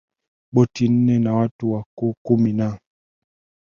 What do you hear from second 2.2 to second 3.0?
kumi na